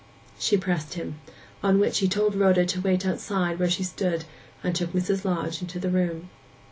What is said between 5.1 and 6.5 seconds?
Lodge into the room.